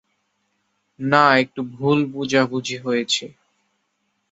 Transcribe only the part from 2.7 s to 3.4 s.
হয়েছে।